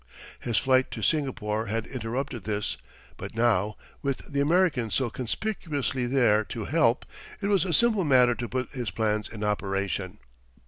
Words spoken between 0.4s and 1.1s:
flight to